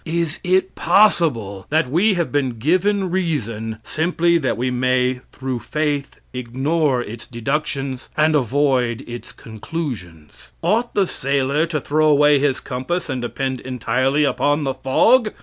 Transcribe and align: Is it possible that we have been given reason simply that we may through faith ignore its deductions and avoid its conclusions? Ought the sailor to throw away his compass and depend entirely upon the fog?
Is 0.03 0.39
it 0.43 0.73
possible 0.73 1.67
that 1.69 1.87
we 1.91 2.15
have 2.15 2.31
been 2.31 2.57
given 2.57 3.11
reason 3.11 3.77
simply 3.83 4.39
that 4.39 4.57
we 4.57 4.71
may 4.71 5.21
through 5.31 5.59
faith 5.59 6.19
ignore 6.33 7.03
its 7.03 7.27
deductions 7.27 8.09
and 8.17 8.35
avoid 8.35 9.03
its 9.07 9.31
conclusions? 9.31 10.53
Ought 10.63 10.95
the 10.95 11.05
sailor 11.05 11.67
to 11.67 11.79
throw 11.79 12.07
away 12.07 12.39
his 12.39 12.59
compass 12.59 13.09
and 13.09 13.21
depend 13.21 13.59
entirely 13.59 14.23
upon 14.23 14.63
the 14.63 14.73
fog? 14.73 15.33